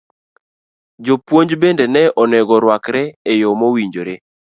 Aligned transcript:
Jopuonj 1.09 1.51
bende 1.65 1.85
ne 1.93 2.03
onego 2.23 2.53
orwakre 2.59 3.03
e 3.31 3.33
yo 3.41 3.49
mowinjore. 3.59 4.15